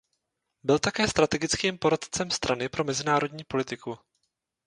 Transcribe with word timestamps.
Byl 0.63 0.79
také 0.79 1.07
strategickým 1.07 1.77
poradcem 1.77 2.31
strany 2.31 2.69
pro 2.69 2.83
mezinárodní 2.83 3.43
politiku. 3.43 3.99